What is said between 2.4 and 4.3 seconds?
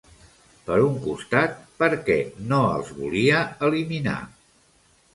no els volia eliminar?